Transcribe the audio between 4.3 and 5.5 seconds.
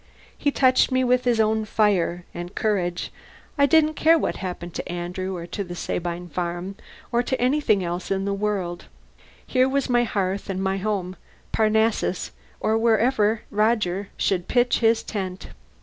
happened to Andrew, or